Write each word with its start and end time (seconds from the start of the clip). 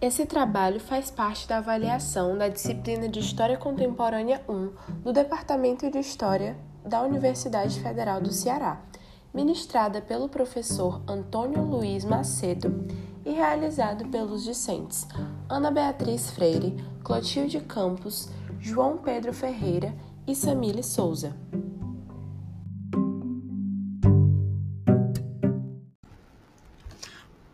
Esse 0.00 0.24
trabalho 0.24 0.80
faz 0.80 1.10
parte 1.10 1.46
da 1.46 1.58
avaliação 1.58 2.38
da 2.38 2.48
disciplina 2.48 3.06
de 3.06 3.20
História 3.20 3.58
Contemporânea 3.58 4.42
1 4.48 5.02
do 5.02 5.12
Departamento 5.12 5.90
de 5.90 5.98
História 5.98 6.56
da 6.82 7.02
Universidade 7.02 7.78
Federal 7.80 8.18
do 8.18 8.32
Ceará, 8.32 8.80
ministrada 9.34 10.00
pelo 10.00 10.26
professor 10.26 11.02
Antônio 11.06 11.62
Luiz 11.62 12.02
Macedo 12.02 12.86
e 13.26 13.32
realizado 13.32 14.08
pelos 14.08 14.42
discentes 14.42 15.06
Ana 15.46 15.70
Beatriz 15.70 16.30
Freire, 16.30 16.82
Clotilde 17.04 17.60
Campos, 17.60 18.30
João 18.58 18.96
Pedro 18.96 19.34
Ferreira 19.34 19.94
e 20.26 20.34
Samile 20.34 20.82
Souza. 20.82 21.36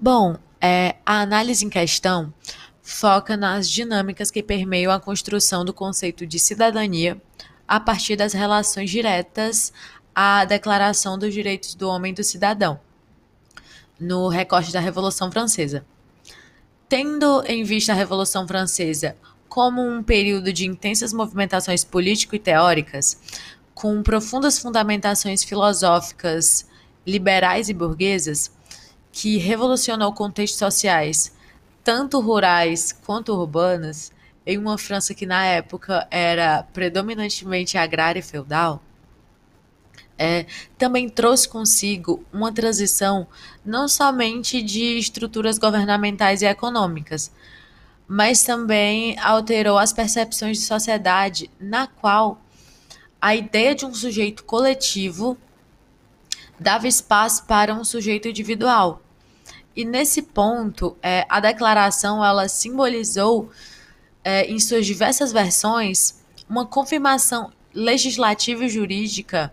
Bom, 0.07 0.37
é, 0.61 0.95
a 1.05 1.21
análise 1.21 1.65
em 1.65 1.69
questão 1.69 2.33
foca 2.81 3.37
nas 3.37 3.69
dinâmicas 3.69 4.31
que 4.31 4.41
permeiam 4.41 4.93
a 4.93 5.01
construção 5.01 5.65
do 5.65 5.75
conceito 5.75 6.25
de 6.25 6.39
cidadania 6.39 7.21
a 7.67 7.81
partir 7.81 8.15
das 8.15 8.33
relações 8.33 8.89
diretas 8.89 9.73
à 10.15 10.45
Declaração 10.45 11.19
dos 11.19 11.35
Direitos 11.35 11.75
do 11.75 11.89
Homem 11.89 12.13
e 12.13 12.15
do 12.15 12.23
Cidadão, 12.23 12.79
no 13.99 14.29
recorte 14.29 14.73
da 14.73 14.79
Revolução 14.79 15.29
Francesa. 15.29 15.85
Tendo 16.89 17.43
em 17.45 17.65
vista 17.65 17.91
a 17.91 17.97
Revolução 17.97 18.47
Francesa 18.47 19.17
como 19.49 19.83
um 19.83 20.05
período 20.05 20.53
de 20.53 20.69
intensas 20.69 21.13
movimentações 21.13 21.83
político 21.83 22.37
e 22.37 22.39
teóricas, 22.39 23.21
com 23.75 24.05
profundas 24.05 24.57
fundamentações 24.57 25.43
filosóficas 25.43 26.65
liberais 27.05 27.69
e 27.69 27.75
burguesas, 27.75 28.55
que 29.19 29.39
revolucionou 29.39 30.13
contextos 30.13 30.59
sociais, 30.59 31.35
tanto 31.83 32.21
rurais 32.21 32.93
quanto 32.93 33.33
urbanos, 33.33 34.13
em 34.45 34.59
uma 34.59 34.77
França 34.77 35.15
que 35.15 35.25
na 35.25 35.43
época 35.43 36.07
era 36.11 36.65
predominantemente 36.65 37.79
agrária 37.79 38.21
e 38.21 38.23
feudal, 38.23 38.83
é, 40.19 40.45
também 40.77 41.09
trouxe 41.09 41.49
consigo 41.49 42.27
uma 42.31 42.53
transição 42.53 43.27
não 43.65 43.89
somente 43.89 44.61
de 44.61 44.99
estruturas 44.99 45.57
governamentais 45.57 46.43
e 46.43 46.47
econômicas, 46.47 47.33
mas 48.07 48.43
também 48.43 49.19
alterou 49.19 49.79
as 49.79 49.95
percepções 49.95 50.59
de 50.59 50.65
sociedade, 50.65 51.51
na 51.59 51.87
qual 51.87 52.39
a 53.19 53.35
ideia 53.35 53.75
de 53.75 53.87
um 53.87 53.95
sujeito 53.95 54.45
coletivo 54.45 55.39
dava 56.61 56.87
espaço 56.87 57.47
para 57.47 57.73
um 57.75 57.83
sujeito 57.83 58.29
individual, 58.29 59.03
e 59.77 59.85
nesse 59.85 60.23
ponto, 60.23 60.97
é, 61.03 61.27
a 61.29 61.39
declaração 61.39 62.25
ela 62.25 62.49
simbolizou, 62.49 63.51
é, 64.25 64.47
em 64.47 64.59
suas 64.59 64.87
diversas 64.87 65.33
versões, 65.33 66.25
uma 66.49 66.65
confirmação 66.65 67.53
legislativa 67.75 68.65
e 68.65 68.71
jurídica 68.71 69.53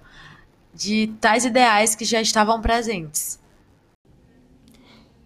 de 0.74 1.08
tais 1.20 1.44
ideais 1.44 1.94
que 1.94 2.06
já 2.06 2.22
estavam 2.22 2.62
presentes. 2.62 3.38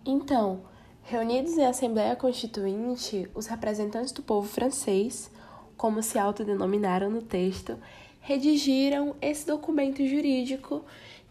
Então, 0.03 0.61
reunidos 1.03 1.55
em 1.59 1.65
Assembleia 1.65 2.15
Constituinte, 2.15 3.29
os 3.35 3.45
representantes 3.45 4.11
do 4.11 4.23
povo 4.23 4.47
francês, 4.47 5.29
como 5.77 6.01
se 6.01 6.17
autodenominaram 6.17 7.11
no 7.11 7.21
texto, 7.21 7.77
redigiram 8.19 9.15
esse 9.21 9.45
documento 9.45 10.05
jurídico 10.07 10.83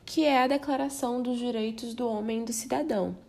que 0.04 0.24
é 0.24 0.44
a 0.44 0.46
Declaração 0.46 1.20
dos 1.20 1.36
Direitos 1.36 1.94
do 1.94 2.08
Homem 2.08 2.42
e 2.42 2.44
do 2.44 2.52
Cidadão 2.52 3.25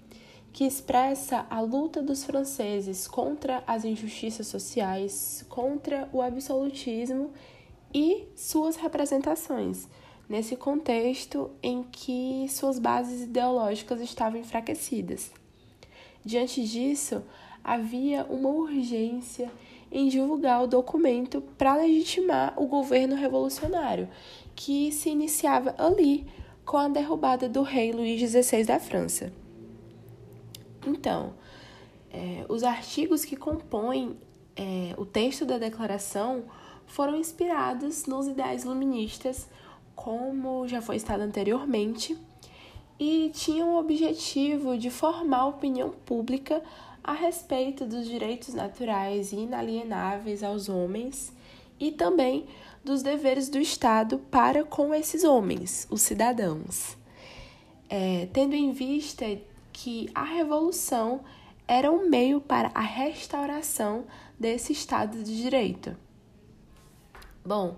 que 0.58 0.66
expressa 0.66 1.46
a 1.52 1.62
luta 1.62 2.02
dos 2.02 2.24
franceses 2.24 3.08
contra 3.08 3.64
as 3.68 3.86
injustiças 3.86 4.48
sociais, 4.48 5.46
contra 5.48 6.10
o 6.12 6.20
absolutismo 6.20 7.30
e 7.94 8.24
suas 8.36 8.76
representações, 8.76 9.88
nesse 10.28 10.56
contexto 10.56 11.52
em 11.62 11.84
que 11.84 12.48
suas 12.50 12.80
bases 12.80 13.22
ideológicas 13.22 14.02
estavam 14.02 14.40
enfraquecidas. 14.40 15.30
Diante 16.26 16.64
disso, 16.68 17.22
havia 17.64 18.26
uma 18.26 18.50
urgência 18.50 19.52
em 19.92 20.08
divulgar 20.08 20.64
o 20.64 20.68
documento 20.68 21.40
para 21.56 21.76
legitimar 21.76 22.60
o 22.60 22.66
governo 22.66 23.16
revolucionário, 23.16 24.10
que 24.56 24.92
se 24.92 25.12
iniciava 25.12 25.76
ali 25.78 26.26
com 26.66 26.78
a 26.78 26.88
derrubada 26.88 27.48
do 27.48 27.62
rei 27.62 27.92
Luís 27.92 28.20
XVI 28.20 28.64
da 28.64 28.80
França. 28.80 29.32
Então, 30.86 31.34
é, 32.12 32.46
os 32.48 32.64
artigos 32.64 33.26
que 33.26 33.36
compõem 33.36 34.18
é, 34.56 34.96
o 34.98 35.06
texto 35.06 35.46
da 35.46 35.58
declaração 35.58 36.46
foram 36.86 37.16
inspirados 37.16 38.06
nos 38.06 38.28
ideais 38.28 38.64
iluministas, 38.64 39.48
como 39.96 40.68
já 40.68 40.82
foi 40.82 40.96
estado 40.96 41.22
anteriormente, 41.22 42.18
e 43.00 43.30
tinham 43.34 43.76
o 43.76 43.80
objetivo 43.80 44.78
de 44.78 44.90
formar 44.90 45.48
opinião 45.48 45.92
pública 45.92 46.64
a 47.04 47.14
respeito 47.14 47.86
dos 47.86 48.08
direitos 48.08 48.54
naturais 48.54 49.32
e 49.32 49.38
inalienáveis 49.38 50.44
aos 50.44 50.68
homens 50.68 51.32
e 51.80 51.92
também 51.92 52.46
dos 52.84 53.04
deveres 53.04 53.50
do 53.50 53.60
Estado 53.60 54.18
para 54.32 54.64
com 54.64 54.94
esses 54.94 55.24
homens, 55.24 55.88
os 55.92 56.02
cidadãos. 56.02 56.98
É, 57.90 58.28
tendo 58.34 58.56
em 58.56 58.72
vista 58.72 59.26
que 59.78 60.10
a 60.16 60.24
revolução 60.24 61.22
era 61.68 61.92
um 61.92 62.10
meio 62.10 62.42
para 62.42 62.72
a 62.74 62.82
restauração 62.82 64.06
desse 64.40 64.74
Estado 64.74 65.22
de 65.22 65.40
Direito. 65.40 65.96
Bom, 67.46 67.78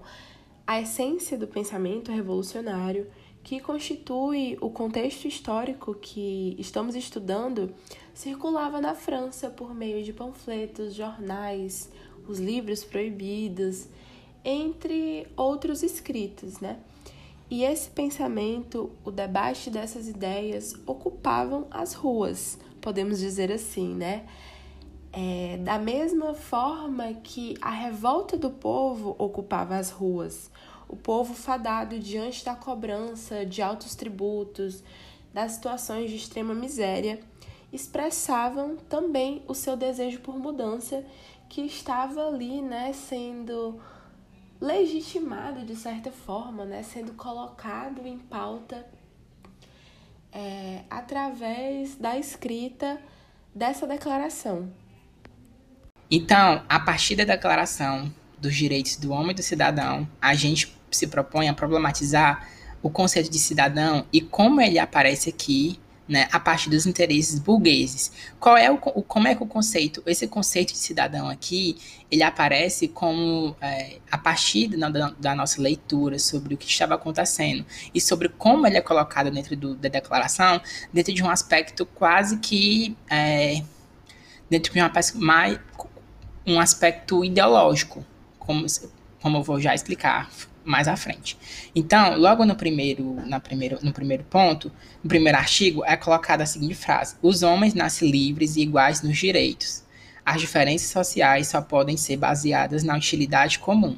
a 0.65 0.79
essência 0.79 1.37
do 1.37 1.45
pensamento 1.45 2.09
revolucionário, 2.09 3.11
que 3.43 3.59
constitui 3.59 4.57
o 4.61 4.69
contexto 4.69 5.27
histórico 5.27 5.93
que 5.93 6.55
estamos 6.57 6.95
estudando, 6.95 7.75
circulava 8.13 8.79
na 8.79 8.95
França 8.95 9.49
por 9.49 9.75
meio 9.75 10.01
de 10.01 10.13
panfletos, 10.13 10.95
jornais, 10.95 11.91
os 12.29 12.39
livros 12.39 12.85
proibidos, 12.85 13.89
entre 14.45 15.27
outros 15.35 15.83
escritos, 15.83 16.61
né? 16.61 16.79
E 17.49 17.63
esse 17.63 17.89
pensamento, 17.89 18.91
o 19.03 19.09
debate 19.09 19.71
dessas 19.71 20.07
ideias, 20.07 20.75
ocupavam 20.85 21.65
as 21.71 21.93
ruas, 21.93 22.59
podemos 22.79 23.19
dizer 23.19 23.51
assim, 23.51 23.95
né? 23.95 24.25
É, 25.11 25.57
da 25.63 25.79
mesma 25.79 26.35
forma 26.35 27.11
que 27.23 27.55
a 27.59 27.71
revolta 27.71 28.37
do 28.37 28.51
povo 28.51 29.15
ocupava 29.17 29.77
as 29.77 29.89
ruas, 29.89 30.51
o 30.87 30.95
povo 30.95 31.33
fadado 31.33 31.97
diante 31.97 32.45
da 32.45 32.53
cobrança 32.53 33.43
de 33.43 33.63
altos 33.63 33.95
tributos, 33.95 34.83
das 35.33 35.53
situações 35.53 36.11
de 36.11 36.17
extrema 36.17 36.53
miséria, 36.53 37.19
expressavam 37.73 38.77
também 38.87 39.41
o 39.47 39.55
seu 39.55 39.75
desejo 39.75 40.19
por 40.19 40.37
mudança 40.37 41.03
que 41.47 41.61
estava 41.61 42.27
ali, 42.27 42.61
né, 42.61 42.93
sendo 42.93 43.79
legitimado 44.59 45.65
de 45.65 45.75
certa 45.75 46.11
forma, 46.11 46.65
né, 46.65 46.83
sendo 46.83 47.13
colocado 47.13 48.05
em 48.05 48.17
pauta 48.17 48.85
é, 50.31 50.81
através 50.89 51.95
da 51.95 52.17
escrita 52.17 52.99
dessa 53.53 53.87
declaração. 53.87 54.71
Então, 56.11 56.63
a 56.67 56.79
partir 56.79 57.15
da 57.15 57.23
declaração 57.23 58.11
dos 58.37 58.55
direitos 58.55 58.95
do 58.95 59.11
homem 59.11 59.31
e 59.31 59.35
do 59.35 59.43
cidadão, 59.43 60.07
a 60.21 60.33
gente 60.33 60.75
se 60.91 61.07
propõe 61.07 61.49
a 61.49 61.53
problematizar 61.53 62.47
o 62.81 62.89
conceito 62.89 63.29
de 63.29 63.37
cidadão 63.37 64.05
e 64.11 64.21
como 64.21 64.61
ele 64.61 64.79
aparece 64.79 65.29
aqui 65.29 65.79
né, 66.09 66.27
a 66.31 66.39
partir 66.39 66.71
dos 66.71 66.87
interesses 66.87 67.37
burgueses. 67.37 68.11
Qual 68.39 68.57
é 68.57 68.71
o, 68.71 68.77
como 68.77 69.27
é 69.27 69.35
que 69.35 69.43
o 69.43 69.45
conceito, 69.45 70.01
esse 70.07 70.27
conceito 70.27 70.73
de 70.73 70.79
cidadão 70.79 71.29
aqui, 71.29 71.77
ele 72.09 72.23
aparece 72.23 72.87
como 72.87 73.55
é, 73.61 73.99
a 74.11 74.17
partir 74.17 74.69
da, 74.69 74.89
da, 74.89 75.35
nossa 75.35 75.61
leitura 75.61 76.17
sobre 76.17 76.55
o 76.55 76.57
que 76.57 76.67
estava 76.67 76.95
acontecendo 76.95 77.63
e 77.93 78.01
sobre 78.01 78.27
como 78.27 78.65
ele 78.65 78.77
é 78.77 78.81
colocado 78.81 79.29
dentro 79.29 79.55
do, 79.55 79.75
da 79.75 79.87
declaração, 79.87 80.59
dentro 80.91 81.13
de 81.13 81.21
um 81.21 81.29
aspecto 81.29 81.85
quase 81.85 82.39
que 82.39 82.97
é, 83.07 83.61
dentro 84.49 84.73
de 84.73 84.81
um 84.81 84.85
aspecto, 84.85 85.19
mais, 85.19 85.59
um 86.47 86.59
aspecto 86.59 87.23
ideológico, 87.23 88.03
como, 88.39 88.65
como 89.21 89.37
eu 89.37 89.43
vou 89.43 89.59
já 89.59 89.75
explicar 89.75 90.27
mais 90.69 90.87
à 90.87 90.95
frente. 90.95 91.35
Então, 91.75 92.15
logo 92.15 92.45
no 92.45 92.55
primeiro, 92.55 93.15
na 93.25 93.39
primeiro, 93.39 93.79
no 93.81 93.91
primeiro 93.91 94.23
ponto, 94.23 94.71
no 95.03 95.09
primeiro 95.09 95.37
artigo, 95.37 95.83
é 95.83 95.97
colocada 95.97 96.43
a 96.43 96.45
seguinte 96.45 96.75
frase: 96.75 97.15
Os 97.21 97.41
homens 97.41 97.73
nascem 97.73 98.11
livres 98.11 98.55
e 98.55 98.61
iguais 98.61 99.01
nos 99.01 99.17
direitos. 99.17 99.83
As 100.23 100.39
diferenças 100.39 100.91
sociais 100.91 101.47
só 101.47 101.59
podem 101.59 101.97
ser 101.97 102.17
baseadas 102.17 102.83
na 102.83 102.95
utilidade 102.95 103.57
comum. 103.57 103.97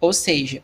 Ou 0.00 0.12
seja, 0.12 0.60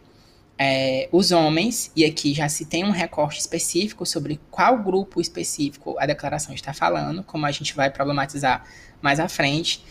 é, 0.57 1.09
os 1.11 1.33
homens, 1.33 1.91
e 1.97 2.05
aqui 2.05 2.33
já 2.33 2.49
se 2.49 2.65
tem 2.65 2.85
um 2.85 2.91
recorte 2.91 3.41
específico 3.41 4.07
sobre 4.07 4.41
qual 4.51 4.79
grupo 4.83 5.21
específico 5.21 5.97
a 5.99 6.07
declaração 6.07 6.55
está 6.55 6.73
falando, 6.73 7.25
como 7.25 7.45
a 7.45 7.51
gente 7.51 7.75
vai 7.75 7.91
problematizar 7.91 8.65
mais 9.03 9.19
à 9.21 9.29
frente, 9.29 9.85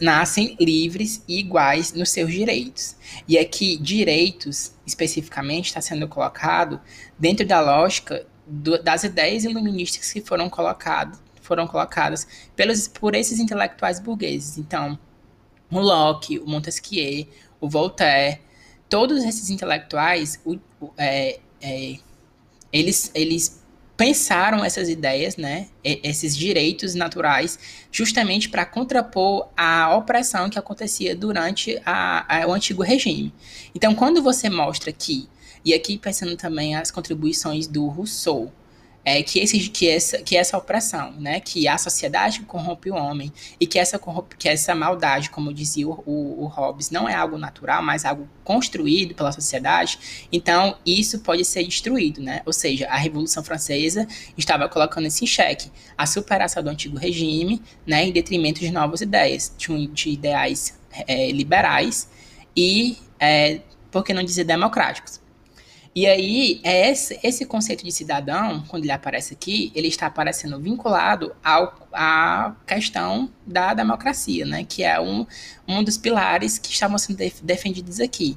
nascem 0.00 0.56
livres 0.60 1.22
e 1.26 1.38
iguais 1.38 1.92
nos 1.92 2.10
seus 2.10 2.32
direitos. 2.32 2.96
E 3.26 3.38
aqui, 3.38 3.78
direitos, 3.78 4.74
especificamente, 4.84 5.66
está 5.66 5.80
sendo 5.80 6.06
colocado 6.08 6.80
dentro 7.18 7.46
da 7.46 7.60
lógica 7.60 8.26
do, 8.46 8.82
das 8.82 9.04
ideias 9.04 9.44
iluministas 9.44 10.12
que 10.12 10.20
foram, 10.20 10.50
colocado, 10.50 11.18
foram 11.40 11.66
colocadas 11.66 12.26
pelos, 12.56 12.88
por 12.88 13.14
esses 13.14 13.38
intelectuais 13.38 14.00
burgueses. 14.00 14.58
Então, 14.58 14.98
o 15.70 15.78
Locke, 15.78 16.38
o 16.38 16.46
Montesquieu, 16.46 17.26
o 17.60 17.68
Voltaire, 17.68 18.40
todos 18.88 19.22
esses 19.24 19.50
intelectuais, 19.50 20.40
o, 20.44 20.58
o, 20.80 20.90
é, 20.96 21.38
é, 21.60 21.96
eles, 22.72 23.10
eles 23.14 23.62
pensaram 23.96 24.64
essas 24.64 24.88
ideias, 24.88 25.36
né, 25.36 25.66
esses 25.82 26.36
direitos 26.36 26.94
naturais, 26.94 27.58
justamente 27.90 28.48
para 28.48 28.64
contrapor 28.64 29.48
a 29.56 29.94
opressão 29.96 30.48
que 30.48 30.58
acontecia 30.58 31.16
durante 31.16 31.80
a, 31.84 32.42
a, 32.42 32.46
o 32.46 32.52
antigo 32.52 32.82
regime. 32.82 33.34
Então, 33.74 33.94
quando 33.96 34.22
você 34.22 34.48
mostra 34.48 34.92
que, 34.92 35.28
e 35.64 35.74
aqui 35.74 35.98
pensando 35.98 36.36
também 36.36 36.76
as 36.76 36.92
contribuições 36.92 37.66
do 37.66 37.88
Rousseau, 37.88 38.52
é, 39.08 39.22
que, 39.22 39.38
esse, 39.38 39.70
que, 39.70 39.88
essa, 39.88 40.18
que 40.18 40.36
essa 40.36 40.58
opressão, 40.58 41.12
né, 41.12 41.40
que 41.40 41.66
a 41.66 41.78
sociedade 41.78 42.42
corrompe 42.42 42.90
o 42.90 42.94
homem 42.94 43.32
e 43.58 43.66
que 43.66 43.78
essa, 43.78 43.98
que 44.38 44.46
essa 44.46 44.74
maldade, 44.74 45.30
como 45.30 45.52
dizia 45.52 45.88
o, 45.88 46.02
o, 46.04 46.44
o 46.44 46.46
Hobbes, 46.46 46.90
não 46.90 47.08
é 47.08 47.14
algo 47.14 47.38
natural, 47.38 47.82
mas 47.82 48.04
algo 48.04 48.28
construído 48.44 49.14
pela 49.14 49.32
sociedade, 49.32 50.26
então 50.30 50.76
isso 50.84 51.20
pode 51.20 51.42
ser 51.46 51.64
destruído, 51.64 52.20
né? 52.20 52.42
Ou 52.44 52.52
seja, 52.52 52.86
a 52.88 52.98
Revolução 52.98 53.42
Francesa 53.42 54.06
estava 54.36 54.68
colocando 54.68 55.06
isso 55.06 55.24
em 55.24 55.26
xeque, 55.26 55.72
a 55.96 56.04
superação 56.04 56.62
do 56.62 56.68
antigo 56.68 56.98
regime, 56.98 57.62
né, 57.86 58.04
em 58.04 58.12
detrimento 58.12 58.60
de 58.60 58.70
novas 58.70 59.00
ideias, 59.00 59.54
de, 59.56 59.86
de 59.86 60.10
ideais 60.10 60.78
é, 61.06 61.32
liberais 61.32 62.10
e, 62.54 62.98
é, 63.18 63.60
por 63.90 64.04
que 64.04 64.12
não 64.12 64.22
dizer, 64.22 64.44
democráticos. 64.44 65.18
E 65.94 66.06
aí, 66.06 66.60
é 66.62 66.90
esse, 66.90 67.18
esse 67.22 67.44
conceito 67.44 67.84
de 67.84 67.90
cidadão, 67.90 68.62
quando 68.68 68.84
ele 68.84 68.92
aparece 68.92 69.34
aqui, 69.34 69.72
ele 69.74 69.88
está 69.88 70.06
aparecendo 70.06 70.58
vinculado 70.60 71.34
ao, 71.42 71.88
à 71.92 72.54
questão 72.66 73.30
da 73.46 73.74
democracia, 73.74 74.44
né? 74.46 74.64
Que 74.64 74.84
é 74.84 75.00
um, 75.00 75.26
um 75.66 75.82
dos 75.82 75.96
pilares 75.96 76.58
que 76.58 76.70
estavam 76.70 76.98
sendo 76.98 77.18
defendidos 77.42 78.00
aqui. 78.00 78.36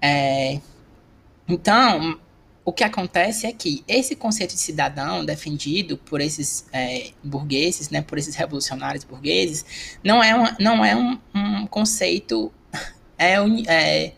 É, 0.00 0.60
então, 1.48 2.18
o 2.66 2.72
que 2.72 2.82
acontece 2.82 3.46
é 3.46 3.52
que 3.52 3.84
esse 3.86 4.16
conceito 4.16 4.54
de 4.54 4.60
cidadão 4.60 5.24
defendido 5.24 5.96
por 5.98 6.20
esses 6.20 6.66
é, 6.72 7.10
burgueses, 7.22 7.90
né, 7.90 8.02
por 8.02 8.18
esses 8.18 8.34
revolucionários 8.34 9.04
burgueses, 9.04 9.98
não 10.02 10.22
é, 10.22 10.34
uma, 10.34 10.56
não 10.58 10.84
é 10.84 10.96
um, 10.96 11.16
um 11.32 11.66
conceito 11.68 12.52
é, 13.16 13.36
é, 13.68 14.12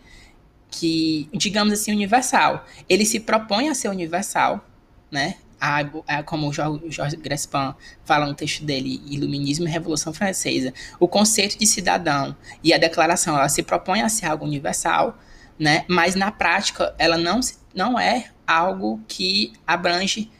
que, 0.70 1.28
digamos 1.32 1.72
assim, 1.72 1.92
universal. 1.92 2.66
Ele 2.88 3.04
se 3.04 3.20
propõe 3.20 3.68
a 3.68 3.74
ser 3.74 3.88
universal, 3.88 4.64
né? 5.10 5.36
A, 5.60 5.80
a, 6.06 6.22
como 6.22 6.48
o 6.48 6.52
Jorge, 6.52 7.16
Grespin 7.16 7.74
fala 8.04 8.26
no 8.26 8.34
texto 8.34 8.64
dele, 8.64 9.02
Iluminismo 9.06 9.66
e 9.66 9.70
Revolução 9.70 10.12
Francesa, 10.12 10.72
o 11.00 11.08
conceito 11.08 11.58
de 11.58 11.66
cidadão 11.66 12.36
e 12.62 12.72
a 12.72 12.78
declaração, 12.78 13.36
ela 13.36 13.48
se 13.48 13.62
propõe 13.64 14.02
a 14.02 14.08
ser 14.08 14.26
algo 14.26 14.44
universal, 14.44 15.18
né? 15.58 15.84
Mas 15.88 16.14
na 16.14 16.30
prática, 16.30 16.94
ela 16.96 17.18
não, 17.18 17.40
não 17.74 17.98
é 17.98 18.30
algo 18.46 19.00
que 19.08 19.52
abrange 19.66 20.30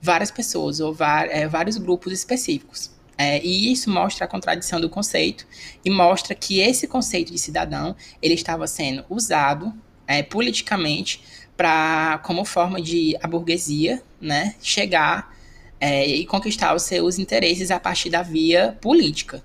várias 0.00 0.30
pessoas 0.30 0.78
ou 0.78 0.96
é, 1.28 1.48
vários 1.48 1.76
grupos 1.76 2.12
específicos. 2.12 2.97
É, 3.20 3.44
e 3.44 3.72
isso 3.72 3.90
mostra 3.90 4.26
a 4.26 4.28
contradição 4.28 4.80
do 4.80 4.88
conceito 4.88 5.44
e 5.84 5.90
mostra 5.90 6.36
que 6.36 6.60
esse 6.60 6.86
conceito 6.86 7.32
de 7.32 7.38
cidadão 7.38 7.96
ele 8.22 8.34
estava 8.34 8.64
sendo 8.68 9.04
usado 9.10 9.74
é, 10.06 10.22
politicamente 10.22 11.20
para 11.56 12.18
como 12.18 12.44
forma 12.44 12.80
de 12.80 13.16
a 13.20 13.26
burguesia 13.26 14.00
né, 14.20 14.54
chegar 14.62 15.36
é, 15.80 16.06
e 16.06 16.24
conquistar 16.26 16.74
os 16.76 16.82
seus 16.84 17.18
interesses 17.18 17.72
a 17.72 17.80
partir 17.80 18.08
da 18.08 18.22
via 18.22 18.78
política. 18.80 19.42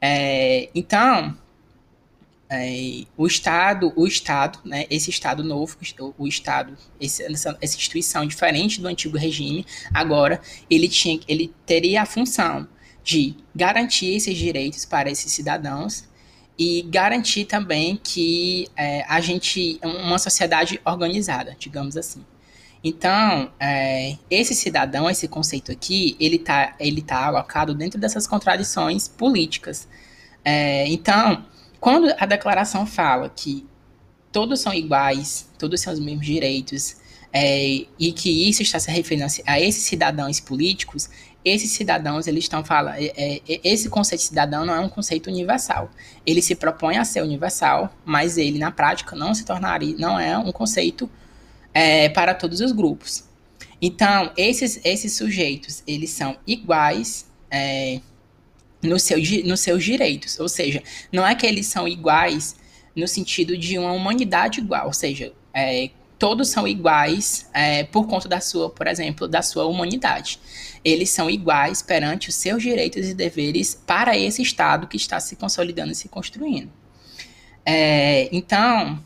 É, 0.00 0.68
então, 0.74 1.36
é, 2.54 3.04
o 3.16 3.26
Estado, 3.26 3.92
o 3.96 4.06
Estado, 4.06 4.58
né, 4.64 4.86
esse 4.90 5.10
Estado 5.10 5.42
novo, 5.42 5.76
o 6.18 6.26
Estado, 6.26 6.76
essa, 7.00 7.56
essa, 7.60 7.76
instituição 7.76 8.26
diferente 8.26 8.80
do 8.80 8.88
antigo 8.88 9.16
regime, 9.16 9.66
agora 9.92 10.40
ele 10.70 10.88
tinha, 10.88 11.20
ele 11.26 11.52
teria 11.66 12.02
a 12.02 12.06
função 12.06 12.68
de 13.02 13.36
garantir 13.54 14.14
esses 14.16 14.36
direitos 14.36 14.84
para 14.84 15.10
esses 15.10 15.30
cidadãos 15.32 16.04
e 16.58 16.82
garantir 16.82 17.44
também 17.44 18.00
que 18.02 18.68
é, 18.76 19.04
a 19.08 19.20
gente 19.20 19.78
uma 19.82 20.18
sociedade 20.18 20.80
organizada, 20.84 21.56
digamos 21.58 21.96
assim. 21.96 22.24
Então, 22.82 23.50
é, 23.58 24.18
esse 24.30 24.54
cidadão, 24.54 25.08
esse 25.08 25.26
conceito 25.26 25.72
aqui, 25.72 26.16
ele 26.20 26.36
está 26.36 26.76
ele 26.78 27.00
tá 27.00 27.26
alocado 27.26 27.74
dentro 27.74 27.98
dessas 27.98 28.26
contradições 28.26 29.08
políticas. 29.08 29.88
É, 30.44 30.86
então, 30.88 31.46
quando 31.84 32.10
a 32.18 32.24
declaração 32.24 32.86
fala 32.86 33.28
que 33.28 33.66
todos 34.32 34.60
são 34.60 34.72
iguais, 34.72 35.50
todos 35.58 35.82
têm 35.82 35.92
os 35.92 36.00
mesmos 36.00 36.24
direitos, 36.24 36.96
é, 37.30 37.84
e 37.98 38.10
que 38.10 38.48
isso 38.48 38.62
está 38.62 38.80
se 38.80 38.90
referindo 38.90 39.26
a 39.44 39.60
esses 39.60 39.82
cidadãos 39.82 40.40
políticos, 40.40 41.10
esses 41.44 41.72
cidadãos, 41.72 42.26
eles 42.26 42.44
estão 42.44 42.64
falando, 42.64 42.94
é, 42.94 43.12
é, 43.14 43.42
é, 43.46 43.60
esse 43.62 43.90
conceito 43.90 44.22
de 44.22 44.28
cidadão 44.28 44.64
não 44.64 44.74
é 44.74 44.80
um 44.80 44.88
conceito 44.88 45.26
universal. 45.26 45.90
Ele 46.24 46.40
se 46.40 46.54
propõe 46.54 46.96
a 46.96 47.04
ser 47.04 47.22
universal, 47.22 47.94
mas 48.02 48.38
ele, 48.38 48.58
na 48.58 48.70
prática, 48.70 49.14
não 49.14 49.34
se 49.34 49.44
tornaria, 49.44 49.94
não 49.98 50.18
é 50.18 50.38
um 50.38 50.52
conceito 50.52 51.10
é, 51.74 52.08
para 52.08 52.32
todos 52.32 52.62
os 52.62 52.72
grupos. 52.72 53.24
Então, 53.78 54.32
esses, 54.38 54.80
esses 54.86 55.14
sujeitos, 55.18 55.82
eles 55.86 56.08
são 56.08 56.34
iguais 56.46 57.26
é, 58.84 58.88
no 58.88 58.98
seu, 58.98 59.18
nos 59.44 59.60
seus 59.60 59.82
direitos, 59.82 60.38
ou 60.38 60.48
seja, 60.48 60.82
não 61.12 61.26
é 61.26 61.34
que 61.34 61.46
eles 61.46 61.66
são 61.66 61.88
iguais 61.88 62.56
no 62.94 63.08
sentido 63.08 63.56
de 63.56 63.78
uma 63.78 63.92
humanidade 63.92 64.60
igual, 64.60 64.86
ou 64.86 64.92
seja, 64.92 65.32
é, 65.52 65.90
todos 66.18 66.48
são 66.48 66.66
iguais 66.66 67.48
é, 67.52 67.84
por 67.84 68.06
conta 68.06 68.28
da 68.28 68.40
sua, 68.40 68.70
por 68.70 68.86
exemplo, 68.86 69.26
da 69.26 69.42
sua 69.42 69.66
humanidade. 69.66 70.38
Eles 70.84 71.10
são 71.10 71.28
iguais 71.28 71.82
perante 71.82 72.28
os 72.28 72.34
seus 72.34 72.62
direitos 72.62 73.08
e 73.08 73.14
deveres 73.14 73.74
para 73.74 74.16
esse 74.16 74.42
Estado 74.42 74.86
que 74.86 74.96
está 74.96 75.18
se 75.18 75.36
consolidando 75.36 75.92
e 75.92 75.94
se 75.94 76.08
construindo. 76.08 76.70
É, 77.66 78.28
então, 78.30 79.02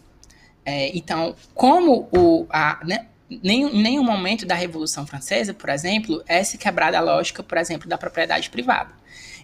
é, 0.65 0.97
então, 0.97 1.35
como 1.55 2.09
o, 2.13 2.47
a, 2.51 2.81
né, 2.85 3.07
nenhum, 3.43 3.73
nenhum 3.75 4.03
momento 4.03 4.45
da 4.45 4.55
Revolução 4.55 5.07
Francesa, 5.07 5.55
por 5.55 5.71
exemplo, 5.71 6.23
é 6.27 6.43
se 6.43 6.59
quebrada 6.59 6.99
a 6.99 7.01
lógica, 7.01 7.43
por 7.43 7.59
exemplo, 7.59 7.89
da 7.89 7.97
propriedade 7.97 8.51
privada. 8.51 8.91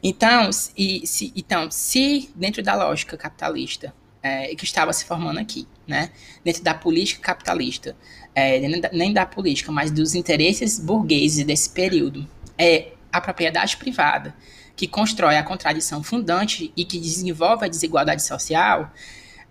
Então, 0.02 0.50
e, 0.76 1.06
se, 1.06 1.32
então, 1.34 1.70
se 1.70 2.30
dentro 2.34 2.62
da 2.62 2.74
lógica 2.74 3.16
capitalista 3.16 3.94
é, 4.22 4.54
que 4.54 4.64
estava 4.64 4.92
se 4.92 5.04
formando 5.04 5.38
aqui, 5.38 5.68
né? 5.86 6.10
Dentro 6.42 6.62
da 6.62 6.72
política 6.74 7.20
capitalista, 7.20 7.94
é, 8.34 8.58
nem, 8.58 8.80
da, 8.80 8.90
nem 8.90 9.12
da 9.12 9.26
política, 9.26 9.70
mas 9.70 9.90
dos 9.90 10.14
interesses 10.14 10.78
burgueses 10.78 11.44
desse 11.44 11.68
período, 11.70 12.26
é 12.56 12.92
a 13.12 13.20
propriedade 13.20 13.76
privada 13.76 14.34
que 14.76 14.88
constrói 14.88 15.36
a 15.36 15.42
contradição 15.42 16.02
fundante 16.02 16.72
e 16.76 16.84
que 16.84 16.98
desenvolve 16.98 17.64
a 17.64 17.68
desigualdade 17.68 18.22
social. 18.24 18.92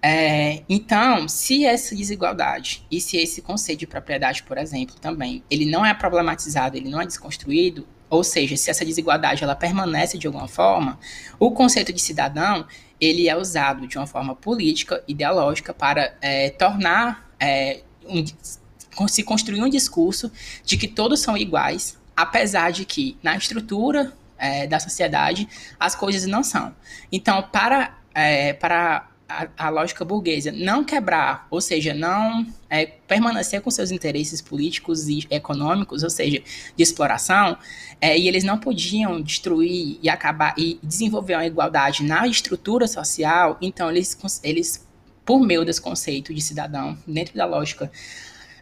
É, 0.02 0.64
então, 0.68 1.30
se 1.30 1.66
essa 1.66 1.96
desigualdade 1.96 2.86
e 2.92 3.00
se 3.00 3.16
esse 3.16 3.42
conceito 3.42 3.80
de 3.80 3.88
propriedade, 3.88 4.44
por 4.44 4.58
exemplo, 4.58 4.96
também, 5.00 5.44
ele 5.50 5.66
não 5.66 5.86
é 5.86 5.94
problematizado, 5.94 6.76
ele 6.76 6.90
não 6.90 7.00
é 7.00 7.06
desconstruído, 7.06 7.88
ou 8.14 8.24
seja, 8.24 8.56
se 8.56 8.70
essa 8.70 8.86
desigualdade 8.86 9.44
ela 9.44 9.56
permanece 9.56 10.20
de 10.20 10.28
alguma 10.28 10.48
forma, 10.48 11.00
o 11.40 11.50
conceito 11.50 11.92
de 11.92 12.00
cidadão 12.00 12.68
ele 13.02 13.28
é 13.28 13.36
usado 13.36 13.88
de 13.88 13.98
uma 13.98 14.06
forma 14.06 14.36
política, 14.36 15.04
ideológica, 15.08 15.74
para 15.74 16.16
é, 16.22 16.52
tornar, 16.52 17.28
é, 17.40 17.82
um, 18.06 19.08
se 19.08 19.24
construir 19.24 19.64
um 19.64 19.68
discurso 19.68 20.32
de 20.64 20.78
que 20.78 20.88
todos 20.88 21.22
são 21.22 21.36
iguais, 21.36 21.98
apesar 22.16 22.72
de 22.72 22.86
que 22.86 23.18
na 23.24 23.36
estrutura 23.36 24.14
é, 24.38 24.68
da 24.68 24.80
sociedade 24.80 25.50
as 25.80 25.96
coisas 25.96 26.28
não 26.28 26.44
são. 26.44 26.74
Então, 27.12 27.42
para, 27.52 27.98
é, 28.14 28.54
para 28.54 29.10
a, 29.28 29.48
a, 29.58 29.70
lógica 29.70 30.04
burguesa. 30.04 30.52
Não 30.52 30.84
quebrar, 30.84 31.48
ou 31.50 31.62
seja, 31.62 31.94
não 31.94 32.46
é, 32.70 32.86
permanecer 32.86 33.62
com 33.62 33.72
seus 33.72 33.92
interesses 33.92 34.42
políticos 34.42 35.08
e 35.08 35.26
econômicos, 35.30 36.04
ou 36.04 36.10
seja, 36.10 36.42
de 36.76 36.84
exploração, 36.84 37.58
é, 38.00 38.18
e 38.18 38.28
eles 38.28 38.44
não 38.44 38.58
podiam 38.58 39.22
destruir 39.22 39.98
e 40.02 40.10
acabar 40.10 40.54
e 40.58 40.80
desenvolver 40.84 41.36
uma 41.36 41.46
igualdade 41.46 42.04
na 42.04 42.28
estrutura 42.28 42.88
social, 42.88 43.58
então 43.62 43.90
eles, 43.90 44.18
eles 44.44 44.86
por 45.26 45.40
meio 45.40 45.64
desse 45.64 45.82
conceito 45.82 46.34
de 46.34 46.42
cidadão, 46.42 46.98
dentro 47.08 47.36
da 47.36 47.46
lógica 47.46 47.92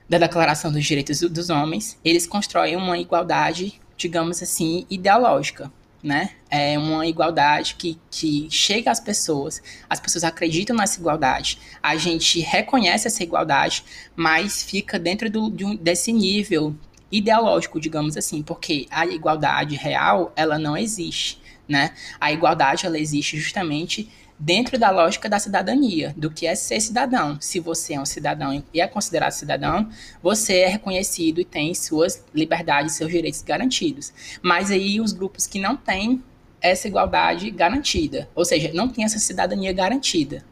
da 0.08 0.18
Declaração 0.18 0.72
dos 0.72 0.86
Direitos 0.86 1.22
dos 1.22 1.50
Homens, 1.50 1.98
eles 2.04 2.28
constroem 2.28 2.76
uma 2.76 2.98
igualdade, 2.98 3.80
digamos 3.96 4.44
assim, 4.44 4.86
ideológica, 4.90 5.72
né? 6.04 6.32
É 6.50 6.78
uma 6.78 7.06
igualdade 7.06 7.76
que, 7.76 8.00
que 8.10 8.48
chega 8.50 8.92
às 8.92 9.00
pessoas, 9.00 9.62
as 9.90 10.00
pessoas 10.00 10.24
acreditam 10.24 10.76
nessa 10.76 11.00
igualdade, 11.00 11.60
a 11.82 11.96
gente 11.96 12.40
reconhece 12.40 13.08
essa 13.08 13.24
igualdade, 13.24 13.84
mas 14.16 14.64
fica 14.64 14.98
dentro 14.98 15.30
do, 15.30 15.50
de 15.50 15.64
um, 15.64 15.76
desse 15.76 16.12
nível 16.12 16.76
ideológico, 17.12 17.80
digamos 17.80 18.18
assim, 18.18 18.42
porque 18.42 18.88
a 18.90 19.06
igualdade 19.06 19.76
real, 19.76 20.32
ela 20.36 20.58
não 20.58 20.78
existe, 20.78 21.42
né? 21.68 21.92
A 22.20 22.32
igualdade, 22.32 22.86
ela 22.86 22.98
existe 22.98 23.38
justamente 23.38 24.10
dentro 24.42 24.80
da 24.80 24.90
lógica 24.90 25.30
da 25.30 25.38
cidadania, 25.38 26.16
do 26.18 26.32
que 26.32 26.48
é 26.48 26.56
ser 26.56 26.82
cidadão. 26.82 27.40
Se 27.40 27.60
você 27.60 27.94
é 27.94 28.02
um 28.02 28.06
cidadão 28.06 28.64
e 28.74 28.82
é 28.82 28.88
considerado 28.88 29.32
cidadão, 29.34 29.88
você 30.22 30.62
é 30.62 30.68
reconhecido 30.68 31.40
e 31.40 31.46
tem 31.46 31.76
suas 31.76 32.26
liberdades, 32.34 32.96
seus 32.96 33.12
direitos 33.12 33.44
garantidos. 33.44 34.12
Mas 34.42 34.72
aí 34.72 35.00
os 35.00 35.14
grupos 35.14 35.46
que 35.46 35.60
não 35.60 35.78
têm 35.78 36.24
essa 36.60 36.88
igualdade 36.88 37.52
garantida, 37.52 38.28
ou 38.34 38.44
seja, 38.44 38.72
não 38.74 38.90
tem 38.90 39.06
essa 39.06 39.20
cidadania 39.20 39.72
garantida. 39.74 40.44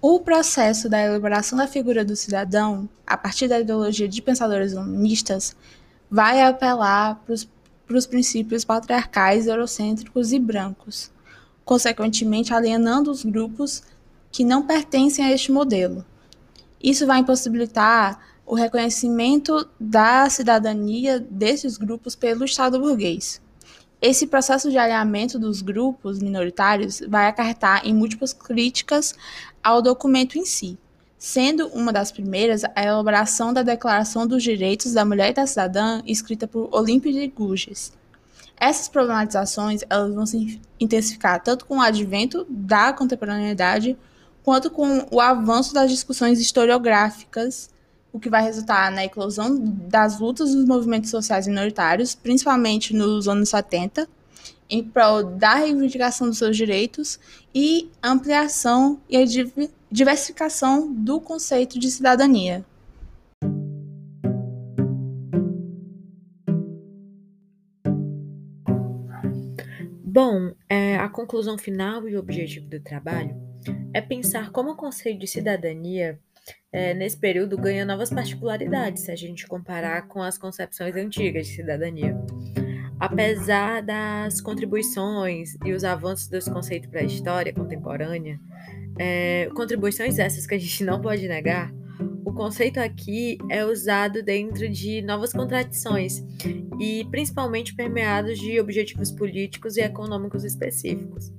O 0.00 0.20
processo 0.20 0.88
da 0.88 1.02
elaboração 1.02 1.58
da 1.58 1.66
figura 1.66 2.04
do 2.04 2.16
cidadão, 2.16 2.88
a 3.06 3.18
partir 3.18 3.48
da 3.48 3.60
ideologia 3.60 4.08
de 4.08 4.22
pensadores 4.22 4.72
humanistas, 4.72 5.54
vai 6.10 6.40
apelar 6.40 7.22
para 7.26 7.96
os 7.96 8.06
princípios 8.06 8.64
patriarcais, 8.64 9.46
eurocêntricos 9.46 10.32
e 10.32 10.38
brancos 10.38 11.14
consequentemente 11.66 12.54
alienando 12.54 13.10
os 13.10 13.24
grupos 13.24 13.82
que 14.30 14.44
não 14.44 14.62
pertencem 14.62 15.24
a 15.24 15.32
este 15.32 15.50
modelo. 15.50 16.06
Isso 16.82 17.06
vai 17.06 17.18
impossibilitar 17.18 18.20
o 18.46 18.54
reconhecimento 18.54 19.68
da 19.78 20.30
cidadania 20.30 21.18
desses 21.18 21.76
grupos 21.76 22.14
pelo 22.14 22.44
Estado 22.44 22.78
burguês. 22.78 23.42
Esse 24.00 24.28
processo 24.28 24.70
de 24.70 24.78
alinhamento 24.78 25.38
dos 25.40 25.60
grupos 25.60 26.20
minoritários 26.20 27.00
vai 27.08 27.26
acarretar 27.26 27.84
em 27.84 27.92
múltiplas 27.92 28.32
críticas 28.32 29.16
ao 29.60 29.82
documento 29.82 30.38
em 30.38 30.44
si, 30.44 30.78
sendo 31.18 31.66
uma 31.68 31.92
das 31.92 32.12
primeiras 32.12 32.62
a 32.62 32.84
elaboração 32.84 33.52
da 33.52 33.62
Declaração 33.62 34.24
dos 34.24 34.42
Direitos 34.42 34.92
da 34.92 35.04
Mulher 35.04 35.30
e 35.30 35.34
da 35.34 35.46
Cidadã, 35.46 36.00
escrita 36.06 36.46
por 36.46 36.68
Olímpio 36.70 37.12
de 37.12 37.26
Gouges. 37.26 37.92
Essas 38.58 38.88
problematizações 38.88 39.82
elas 39.88 40.14
vão 40.14 40.24
se 40.24 40.60
intensificar 40.80 41.42
tanto 41.42 41.66
com 41.66 41.78
o 41.78 41.80
advento 41.80 42.46
da 42.48 42.92
contemporaneidade 42.92 43.96
quanto 44.42 44.70
com 44.70 45.06
o 45.10 45.20
avanço 45.20 45.74
das 45.74 45.90
discussões 45.90 46.40
historiográficas, 46.40 47.68
o 48.12 48.20
que 48.20 48.30
vai 48.30 48.42
resultar 48.42 48.90
na 48.90 49.04
eclosão 49.04 49.58
das 49.58 50.18
lutas 50.18 50.54
dos 50.54 50.64
movimentos 50.64 51.10
sociais 51.10 51.46
minoritários, 51.46 52.14
principalmente 52.14 52.94
nos 52.94 53.28
anos 53.28 53.48
70, 53.50 54.08
em 54.70 54.82
prol 54.82 55.24
da 55.24 55.54
reivindicação 55.54 56.28
dos 56.28 56.38
seus 56.38 56.56
direitos 56.56 57.18
e 57.54 57.90
ampliação 58.02 59.00
e 59.10 59.18
diversificação 59.90 60.92
do 60.92 61.20
conceito 61.20 61.78
de 61.78 61.90
cidadania. 61.90 62.64
Bom, 70.16 70.54
é, 70.66 70.96
a 70.96 71.10
conclusão 71.10 71.58
final 71.58 72.08
e 72.08 72.16
o 72.16 72.18
objetivo 72.18 72.66
do 72.70 72.80
trabalho 72.80 73.36
é 73.92 74.00
pensar 74.00 74.50
como 74.50 74.70
o 74.70 74.74
conceito 74.74 75.18
de 75.18 75.26
cidadania 75.26 76.18
é, 76.72 76.94
nesse 76.94 77.18
período 77.18 77.58
ganha 77.58 77.84
novas 77.84 78.08
particularidades 78.08 79.02
se 79.02 79.10
a 79.10 79.14
gente 79.14 79.46
comparar 79.46 80.08
com 80.08 80.22
as 80.22 80.38
concepções 80.38 80.96
antigas 80.96 81.48
de 81.48 81.56
cidadania. 81.56 82.16
Apesar 82.98 83.82
das 83.82 84.40
contribuições 84.40 85.54
e 85.66 85.74
os 85.74 85.84
avanços 85.84 86.28
desse 86.28 86.50
conceito 86.50 86.88
para 86.88 87.00
a 87.00 87.04
história 87.04 87.52
contemporânea, 87.52 88.40
é, 88.98 89.50
contribuições 89.54 90.18
essas 90.18 90.46
que 90.46 90.54
a 90.54 90.58
gente 90.58 90.82
não 90.82 90.98
pode 90.98 91.28
negar, 91.28 91.70
o 92.26 92.32
conceito 92.32 92.80
aqui 92.80 93.38
é 93.48 93.64
usado 93.64 94.20
dentro 94.20 94.68
de 94.68 95.00
novas 95.00 95.32
contradições 95.32 96.24
e 96.80 97.06
principalmente 97.08 97.72
permeados 97.72 98.36
de 98.36 98.58
objetivos 98.58 99.12
políticos 99.12 99.76
e 99.76 99.80
econômicos 99.80 100.42
específicos. 100.42 101.32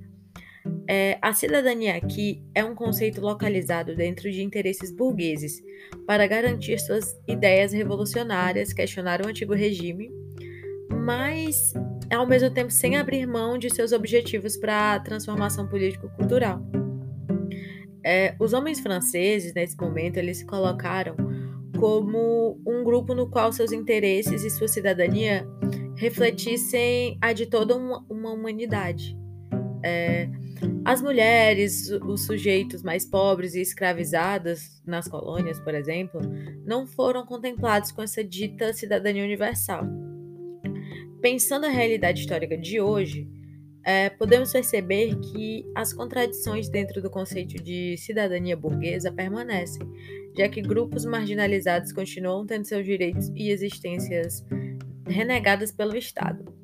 É, 0.88 1.18
a 1.20 1.34
cidadania 1.34 1.94
aqui 1.94 2.42
é 2.54 2.64
um 2.64 2.74
conceito 2.74 3.20
localizado 3.20 3.94
dentro 3.94 4.32
de 4.32 4.42
interesses 4.42 4.90
burgueses 4.90 5.62
para 6.06 6.26
garantir 6.26 6.78
suas 6.78 7.14
ideias 7.28 7.74
revolucionárias, 7.74 8.72
questionar 8.72 9.20
o 9.20 9.28
antigo 9.28 9.52
regime, 9.52 10.10
mas 10.90 11.74
ao 12.10 12.26
mesmo 12.26 12.50
tempo 12.50 12.70
sem 12.70 12.96
abrir 12.96 13.26
mão 13.26 13.58
de 13.58 13.68
seus 13.68 13.92
objetivos 13.92 14.56
para 14.56 14.94
a 14.94 15.00
transformação 15.00 15.68
político-cultural. 15.68 16.62
É, 18.10 18.34
os 18.40 18.54
homens 18.54 18.80
franceses, 18.80 19.52
nesse 19.52 19.76
momento, 19.76 20.16
eles 20.16 20.38
se 20.38 20.46
colocaram 20.46 21.14
como 21.78 22.58
um 22.66 22.82
grupo 22.82 23.12
no 23.12 23.28
qual 23.28 23.52
seus 23.52 23.70
interesses 23.70 24.42
e 24.42 24.48
sua 24.48 24.66
cidadania 24.66 25.46
refletissem 25.94 27.18
a 27.20 27.34
de 27.34 27.44
toda 27.44 27.76
uma, 27.76 28.02
uma 28.08 28.32
humanidade. 28.32 29.14
É, 29.84 30.26
as 30.86 31.02
mulheres, 31.02 31.90
os 31.90 32.24
sujeitos 32.24 32.82
mais 32.82 33.04
pobres 33.04 33.54
e 33.54 33.60
escravizados 33.60 34.80
nas 34.86 35.06
colônias, 35.06 35.60
por 35.60 35.74
exemplo, 35.74 36.18
não 36.64 36.86
foram 36.86 37.26
contemplados 37.26 37.92
com 37.92 38.00
essa 38.00 38.24
dita 38.24 38.72
cidadania 38.72 39.22
universal. 39.22 39.84
Pensando 41.20 41.66
a 41.66 41.68
realidade 41.68 42.20
histórica 42.20 42.56
de 42.56 42.80
hoje, 42.80 43.28
é, 43.84 44.10
podemos 44.10 44.52
perceber 44.52 45.14
que 45.16 45.64
as 45.74 45.92
contradições 45.92 46.68
dentro 46.68 47.00
do 47.00 47.10
conceito 47.10 47.62
de 47.62 47.96
cidadania 47.96 48.56
burguesa 48.56 49.12
permanecem, 49.12 49.82
já 50.36 50.48
que 50.48 50.60
grupos 50.60 51.04
marginalizados 51.04 51.92
continuam 51.92 52.46
tendo 52.46 52.66
seus 52.66 52.84
direitos 52.84 53.28
e 53.34 53.50
existências 53.50 54.44
renegadas 55.06 55.72
pelo 55.72 55.96
Estado. 55.96 56.54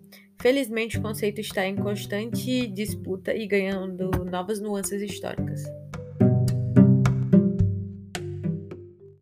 Felizmente, 0.40 0.99
o 0.99 1.02
conceito 1.02 1.40
está 1.40 1.66
em 1.66 1.76
constante 1.76 2.66
disputa 2.68 3.35
e 3.35 3.47
ganhando 3.47 4.11
novas 4.25 4.61
nuances 4.61 5.00
históricas. 5.00 5.64